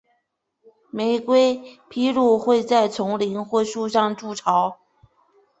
[0.89, 4.79] 玫瑰琵鹭会在丛林或树上筑巢。